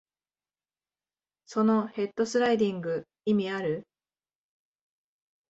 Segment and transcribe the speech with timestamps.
[1.45, 3.85] そのヘッドスライディング、意味ある？